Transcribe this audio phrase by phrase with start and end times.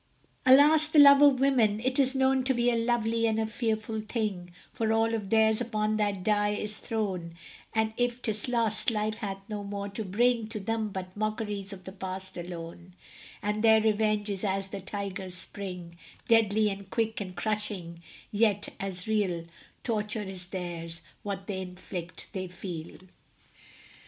[0.47, 1.79] Alas, the love of women!
[1.79, 5.61] it is known To be a lovely and a fearful thing; For all of theirs
[5.61, 7.35] upon that die is thrown,
[7.75, 11.83] And if 'tis lost, life hath no more to bring To them but mockeries of
[11.83, 12.95] the past alone,
[13.43, 19.07] And their revenge is as the tiger's spring, Deadly and quick and crushing; yet as
[19.07, 19.45] real
[19.83, 22.97] Torture is theirs what they inflict they feel.